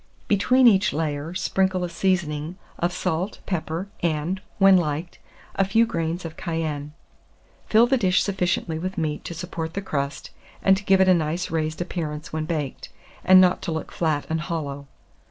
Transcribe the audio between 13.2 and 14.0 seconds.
and not to look